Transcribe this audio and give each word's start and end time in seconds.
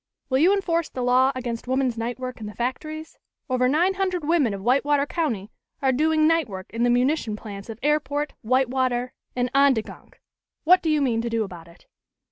Will 0.31 0.39
you 0.39 0.51
enforce 0.51 0.89
the 0.89 1.03
law 1.03 1.31
against 1.35 1.67
woman's 1.67 1.95
night 1.95 2.17
work 2.19 2.39
in 2.41 2.47
the 2.47 2.55
factories? 2.55 3.19
Over 3.51 3.69
nine 3.69 3.93
hundred 3.93 4.27
women 4.27 4.51
of 4.51 4.63
Whitewater 4.63 5.05
County 5.05 5.51
are 5.79 5.91
doing 5.91 6.25
night 6.27 6.49
work 6.49 6.65
in 6.73 6.81
the 6.81 6.89
munition 6.89 7.35
plants 7.35 7.69
of 7.69 7.77
Airport, 7.83 8.33
Whitewater 8.41 9.13
and 9.35 9.51
Ondegonk. 9.53 10.15
What 10.63 10.81
do 10.81 10.89
you 10.89 11.03
mean 11.03 11.21
to 11.21 11.29
do 11.29 11.43
about 11.43 11.67
it?" 11.67 11.85